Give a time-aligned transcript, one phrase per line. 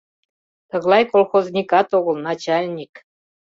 [0.69, 2.93] Тыглай колхозникат огыл, начальник.